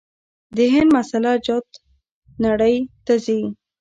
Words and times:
د 0.55 0.57
هند 0.73 0.89
مساله 0.97 1.31
جات 1.45 1.67
نړۍ 2.45 2.75
ته 3.05 3.13
ځي. 3.25 3.39